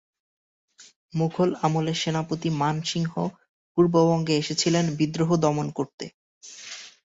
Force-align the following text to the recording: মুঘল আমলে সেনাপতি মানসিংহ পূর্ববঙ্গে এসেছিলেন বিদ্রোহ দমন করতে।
মুঘল 1.13 1.49
আমলে 1.65 1.93
সেনাপতি 2.01 2.49
মানসিংহ 2.61 3.13
পূর্ববঙ্গে 3.73 4.33
এসেছিলেন 4.37 4.85
বিদ্রোহ 4.99 5.29
দমন 5.43 5.67
করতে। 5.77 6.05